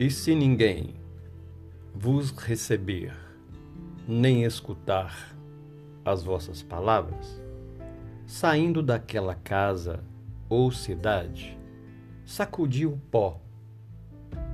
[0.00, 0.94] E se ninguém
[1.92, 3.12] vos receber,
[4.06, 5.36] nem escutar
[6.04, 7.42] as vossas palavras,
[8.24, 10.04] saindo daquela casa
[10.48, 11.58] ou cidade,
[12.24, 13.40] sacudi o pó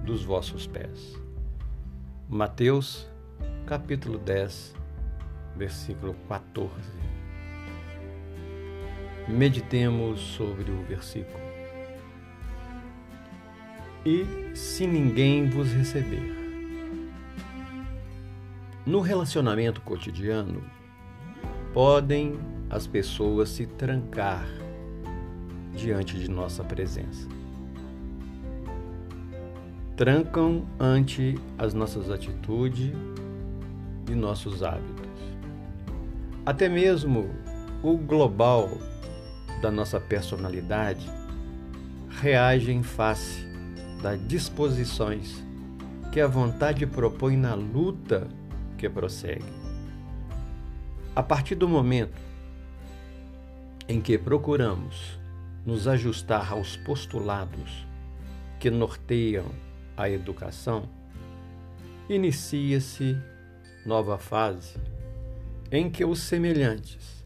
[0.02, 1.20] dos vossos pés.
[2.26, 3.06] Mateus,
[3.66, 4.74] capítulo 10,
[5.58, 6.72] versículo 14.
[9.28, 11.43] Meditemos sobre o versículo.
[14.06, 16.34] E se ninguém vos receber.
[18.84, 20.62] No relacionamento cotidiano,
[21.72, 24.46] podem as pessoas se trancar
[25.74, 27.26] diante de nossa presença.
[29.96, 32.92] Trancam ante as nossas atitudes
[34.06, 35.04] e nossos hábitos.
[36.44, 37.30] Até mesmo
[37.82, 38.68] o global
[39.62, 41.10] da nossa personalidade
[42.20, 43.43] reage em face
[44.04, 45.42] das disposições
[46.12, 48.28] que a vontade propõe na luta
[48.76, 49.50] que prossegue.
[51.16, 52.20] A partir do momento
[53.88, 55.18] em que procuramos
[55.64, 57.86] nos ajustar aos postulados
[58.60, 59.46] que norteiam
[59.96, 60.86] a educação,
[62.06, 63.16] inicia-se
[63.86, 64.76] nova fase
[65.72, 67.24] em que os semelhantes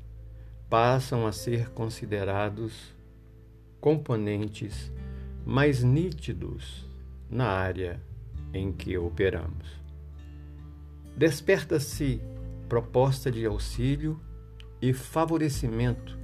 [0.70, 2.94] passam a ser considerados
[3.80, 4.92] componentes
[5.48, 6.86] mais nítidos
[7.30, 8.02] na área
[8.52, 9.66] em que operamos.
[11.16, 12.20] Desperta-se
[12.68, 14.20] proposta de auxílio
[14.82, 16.18] e favorecimento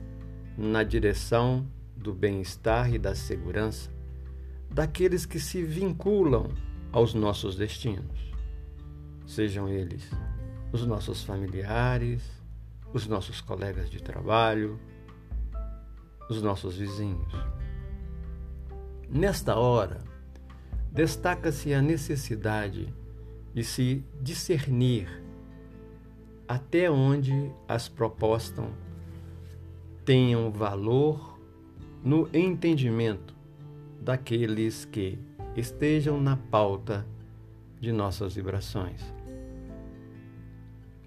[0.58, 3.90] na direção do bem-estar e da segurança
[4.70, 6.50] daqueles que se vinculam
[6.92, 8.30] aos nossos destinos,
[9.26, 10.06] sejam eles
[10.70, 12.22] os nossos familiares,
[12.92, 14.78] os nossos colegas de trabalho,
[16.28, 17.63] os nossos vizinhos.
[19.14, 20.00] Nesta hora,
[20.90, 22.92] destaca-se a necessidade
[23.54, 25.22] de se discernir
[26.48, 28.66] até onde as propostas
[30.04, 31.38] tenham valor
[32.02, 33.36] no entendimento
[34.00, 35.16] daqueles que
[35.56, 37.06] estejam na pauta
[37.80, 39.00] de nossas vibrações.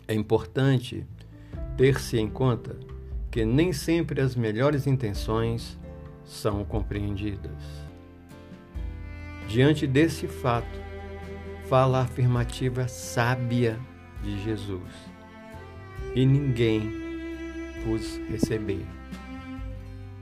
[0.08, 1.06] É importante
[1.76, 2.80] ter-se em conta
[3.30, 5.78] que nem sempre as melhores intenções
[6.24, 7.87] são compreendidas.
[9.48, 10.80] Diante desse fato,
[11.70, 13.80] fala a afirmativa sábia
[14.22, 14.82] de Jesus:
[16.14, 16.92] E ninguém
[17.86, 18.86] vos receber.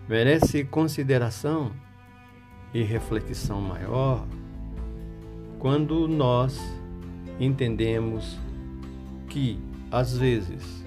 [0.08, 1.72] Merece consideração
[2.72, 4.28] e reflexão maior
[5.58, 6.60] quando nós
[7.40, 8.38] entendemos
[9.28, 9.58] que,
[9.90, 10.86] às vezes,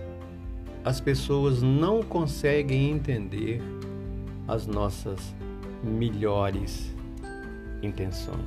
[0.84, 3.60] as pessoas não conseguem entender
[4.46, 5.34] as nossas
[5.82, 6.96] melhores
[7.82, 8.44] intenções.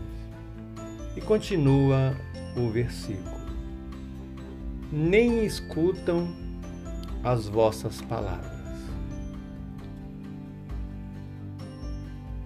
[1.15, 2.15] E continua
[2.55, 3.41] o versículo:
[4.91, 6.27] Nem escutam
[7.23, 8.61] as vossas palavras.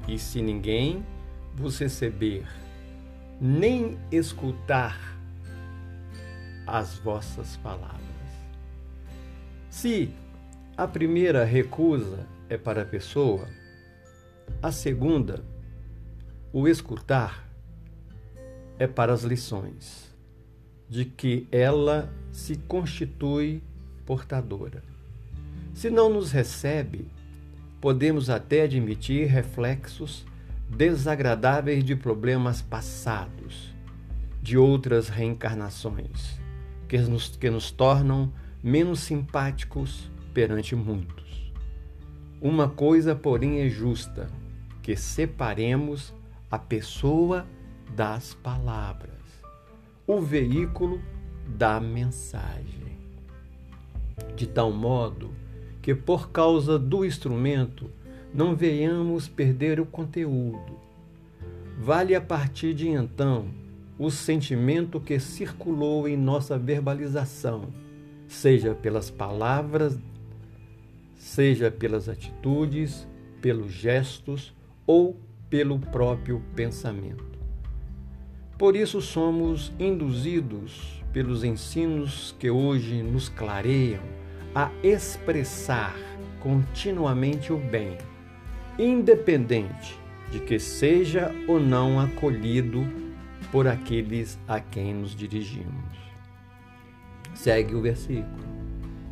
[0.08, 1.04] E se ninguém
[1.56, 2.46] vos receber,
[3.40, 5.18] nem escutar
[6.68, 8.02] as vossas palavras.
[9.70, 10.14] Se
[10.78, 13.48] a primeira recusa é para a pessoa,
[14.62, 15.44] a segunda,
[16.58, 17.46] o escutar,
[18.80, 20.10] é para as lições,
[20.88, 23.62] de que ela se constitui
[24.06, 24.82] portadora.
[25.74, 27.10] Se não nos recebe,
[27.82, 30.26] podemos até admitir reflexos
[30.70, 33.76] desagradáveis de problemas passados,
[34.42, 36.40] de outras reencarnações,
[36.88, 38.32] que nos, que nos tornam
[38.64, 41.52] menos simpáticos perante muitos.
[42.40, 44.30] Uma coisa, porém, é justa:
[44.82, 46.14] que separemos
[46.56, 47.46] a pessoa
[47.94, 49.12] das palavras,
[50.08, 51.02] o veículo
[51.46, 52.96] da mensagem.
[54.38, 55.32] De tal modo
[55.82, 57.92] que, por causa do instrumento,
[58.34, 60.80] não venhamos perder o conteúdo.
[61.78, 63.48] Vale a partir de então
[64.00, 67.66] o sentimento que circulou em nossa verbalização,
[68.30, 70.00] seja pelas palavras,
[71.18, 73.06] seja pelas atitudes,
[73.42, 74.54] pelos gestos
[74.88, 75.18] ou
[75.56, 77.24] pelo próprio pensamento.
[78.58, 84.02] Por isso somos induzidos pelos ensinos que hoje nos clareiam
[84.54, 85.96] a expressar
[86.42, 87.98] continuamente o bem,
[88.78, 89.98] independente
[90.30, 92.86] de que seja ou não acolhido
[93.50, 95.98] por aqueles a quem nos dirigimos.
[97.34, 98.44] Segue o versículo.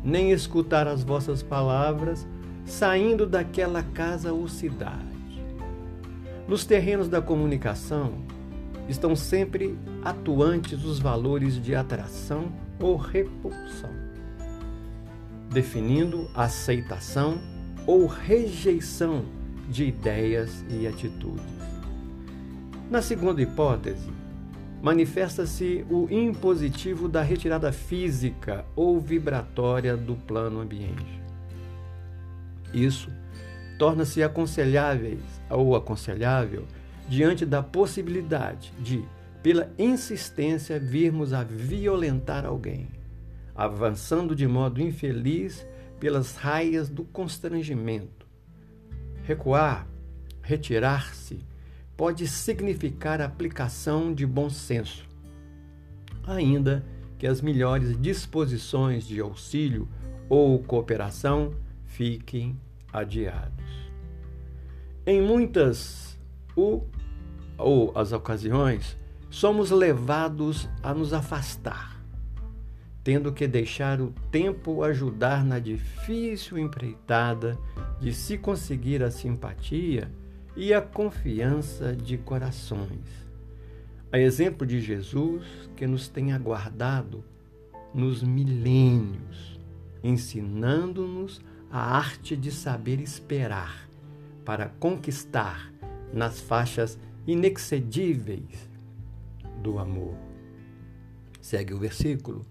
[0.04, 2.28] Nem escutar as vossas palavras
[2.66, 5.13] saindo daquela casa ou cidade.
[6.46, 8.12] Nos terrenos da comunicação,
[8.88, 13.90] estão sempre atuantes os valores de atração ou repulsão,
[15.50, 17.38] definindo aceitação
[17.86, 19.24] ou rejeição
[19.68, 21.44] de ideias e atitudes.
[22.90, 24.12] Na segunda hipótese,
[24.82, 31.22] manifesta-se o impositivo da retirada física ou vibratória do plano ambiente.
[32.74, 33.10] Isso
[33.78, 35.18] torna-se aconselhável
[35.50, 36.66] ou aconselhável
[37.08, 39.04] diante da possibilidade de,
[39.42, 42.88] pela insistência, virmos a violentar alguém,
[43.54, 45.66] avançando de modo infeliz
[46.00, 48.26] pelas raias do constrangimento.
[49.24, 49.86] Recuar,
[50.42, 51.38] retirar-se,
[51.96, 55.08] pode significar aplicação de bom senso,
[56.26, 56.84] ainda
[57.18, 59.88] que as melhores disposições de auxílio
[60.28, 61.54] ou cooperação
[61.84, 62.58] fiquem
[62.92, 63.63] adiados.
[65.06, 66.18] Em muitas
[66.56, 66.88] ou,
[67.58, 68.96] ou as ocasiões,
[69.28, 72.02] somos levados a nos afastar,
[73.02, 77.58] tendo que deixar o tempo ajudar na difícil empreitada
[78.00, 80.10] de se conseguir a simpatia
[80.56, 83.28] e a confiança de corações.
[84.10, 85.44] A exemplo de Jesus,
[85.76, 87.22] que nos tem aguardado
[87.92, 89.60] nos milênios,
[90.02, 93.84] ensinando-nos a arte de saber esperar
[94.44, 95.72] para conquistar
[96.12, 98.68] nas faixas inexcedíveis
[99.62, 100.14] do amor.
[101.40, 102.44] Segue o versículo.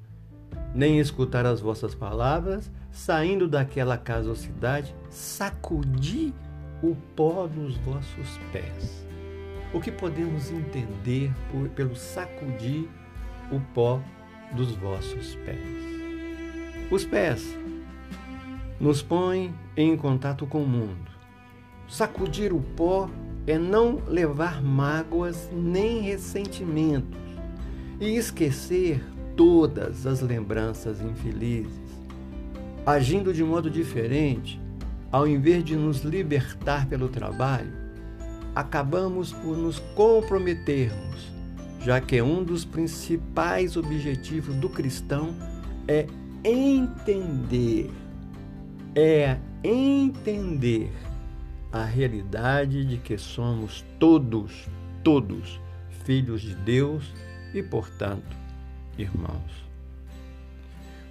[0.74, 6.34] Nem escutar as vossas palavras, saindo daquela casocidade, sacudi
[6.81, 9.06] o pó dos vossos pés.
[9.74, 12.88] O que podemos entender por, pelo sacudir
[13.51, 14.01] o pó
[14.56, 15.57] dos vossos pés?
[16.92, 17.57] Os pés
[18.80, 21.12] nos põem em contato com o mundo.
[21.94, 23.07] Sacudir o pó
[23.45, 27.19] é não levar mágoas nem ressentimentos
[28.01, 29.00] e esquecer
[29.38, 31.80] todas as lembranças infelizes.
[32.84, 34.60] Agindo de modo diferente,
[35.12, 37.72] ao invés de nos libertar pelo trabalho,
[38.56, 41.31] acabamos por nos comprometermos,
[41.80, 45.36] já que um dos principais objetivos do cristão
[45.88, 46.07] é
[46.44, 47.92] entender
[48.95, 50.92] é entender
[51.74, 54.70] a realidade de que somos todos,
[55.04, 55.60] todos
[56.06, 57.12] filhos de Deus
[57.52, 58.38] e, portanto,
[58.96, 59.66] irmãos.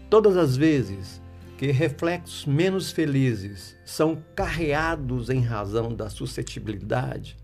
[0.09, 1.21] Todas as vezes
[1.59, 7.37] que reflexos menos felizes são carreados em razão da suscetibilidade,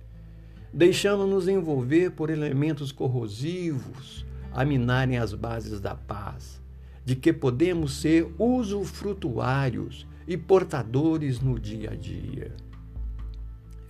[0.73, 6.62] deixando-nos envolver por elementos corrosivos a minarem as bases da paz,
[7.05, 12.68] de que podemos ser usufrutuários e portadores no dia a dia.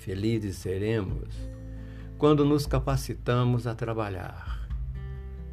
[0.09, 1.29] Felizes seremos
[2.17, 4.67] quando nos capacitamos a trabalhar,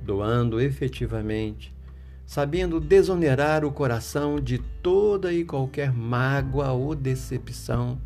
[0.01, 1.75] doando efetivamente,
[2.25, 7.99] sabendo desonerar o coração de toda e qualquer mágoa ou decepção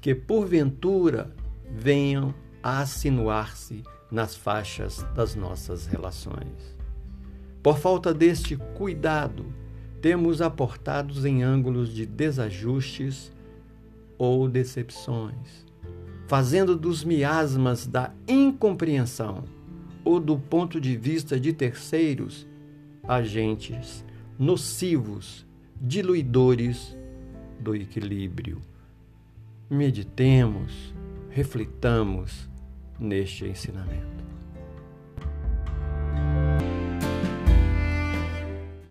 [0.00, 1.30] que porventura
[1.70, 6.76] venham a assinuar-se nas faixas das nossas relações.
[7.62, 9.46] Por falta deste cuidado,
[10.02, 13.32] temos aportados em ângulos de desajustes
[14.18, 15.64] ou decepções,
[16.26, 19.44] fazendo dos miasmas da incompreensão
[20.04, 22.46] ou do ponto de vista de terceiros
[23.06, 24.04] agentes
[24.38, 25.46] nocivos,
[25.80, 26.96] diluidores
[27.60, 28.60] do equilíbrio.
[29.70, 30.94] Meditemos,
[31.30, 32.48] reflitamos
[32.98, 34.13] neste ensinamento.